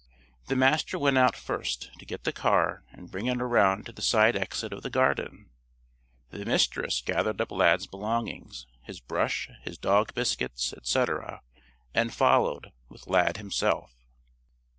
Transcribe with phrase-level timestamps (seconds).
[0.47, 4.01] The Master went out first, to get the car and bring it around to the
[4.01, 5.51] side exit of the Garden.
[6.31, 11.43] The Mistress gathered up Lad's belongings his brush, his dog biscuits, etc.,
[11.93, 13.91] and followed, with Lad himself.